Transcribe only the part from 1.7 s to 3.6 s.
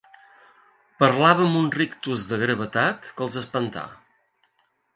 rictus de gravetat que els